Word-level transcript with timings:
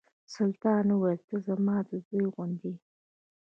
سلطان 0.35 0.87
ویل 1.01 1.21
ته 1.29 1.35
زما 1.47 1.77
د 1.89 1.91
زوی 2.05 2.25
غوندې 2.33 2.69
یې. 2.75 2.79